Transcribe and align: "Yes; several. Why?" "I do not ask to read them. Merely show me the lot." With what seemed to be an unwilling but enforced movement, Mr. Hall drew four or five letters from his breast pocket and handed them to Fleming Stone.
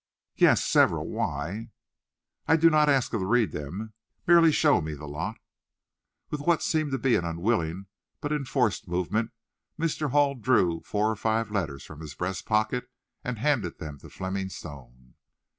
"Yes; 0.35 0.63
several. 0.65 1.07
Why?" 1.07 1.69
"I 2.47 2.55
do 2.57 2.71
not 2.71 2.89
ask 2.89 3.11
to 3.11 3.19
read 3.23 3.51
them. 3.51 3.93
Merely 4.25 4.51
show 4.51 4.81
me 4.81 4.95
the 4.95 5.05
lot." 5.05 5.37
With 6.31 6.41
what 6.41 6.63
seemed 6.63 6.89
to 6.93 6.97
be 6.97 7.13
an 7.13 7.23
unwilling 7.23 7.85
but 8.19 8.31
enforced 8.31 8.87
movement, 8.87 9.29
Mr. 9.79 10.09
Hall 10.09 10.33
drew 10.33 10.81
four 10.81 11.11
or 11.11 11.15
five 11.15 11.51
letters 11.51 11.83
from 11.85 11.99
his 11.99 12.15
breast 12.15 12.47
pocket 12.47 12.89
and 13.23 13.37
handed 13.37 13.77
them 13.77 13.99
to 13.99 14.09
Fleming 14.09 14.49
Stone. 14.49 15.13